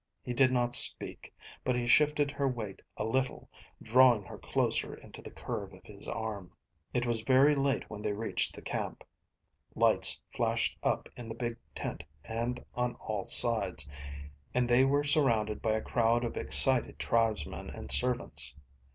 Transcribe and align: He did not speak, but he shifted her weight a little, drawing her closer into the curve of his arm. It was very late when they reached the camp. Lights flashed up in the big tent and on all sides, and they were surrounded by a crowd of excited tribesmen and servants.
He 0.23 0.33
did 0.33 0.51
not 0.51 0.73
speak, 0.73 1.31
but 1.63 1.75
he 1.75 1.85
shifted 1.85 2.31
her 2.31 2.47
weight 2.47 2.81
a 2.97 3.03
little, 3.05 3.51
drawing 3.83 4.23
her 4.23 4.39
closer 4.39 4.95
into 4.95 5.21
the 5.21 5.29
curve 5.29 5.73
of 5.75 5.81
his 5.83 6.07
arm. 6.07 6.51
It 6.91 7.05
was 7.05 7.21
very 7.21 7.53
late 7.53 7.87
when 7.87 8.01
they 8.01 8.11
reached 8.13 8.55
the 8.55 8.63
camp. 8.63 9.03
Lights 9.75 10.19
flashed 10.33 10.75
up 10.81 11.07
in 11.15 11.29
the 11.29 11.35
big 11.35 11.57
tent 11.75 12.03
and 12.25 12.65
on 12.73 12.95
all 12.95 13.27
sides, 13.27 13.87
and 14.55 14.67
they 14.67 14.83
were 14.83 15.03
surrounded 15.03 15.61
by 15.61 15.73
a 15.73 15.83
crowd 15.83 16.23
of 16.23 16.35
excited 16.35 16.97
tribesmen 16.97 17.69
and 17.69 17.91
servants. 17.91 18.55